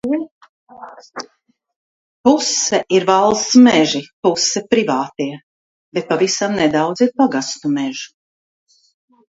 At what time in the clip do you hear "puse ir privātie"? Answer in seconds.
4.23-5.29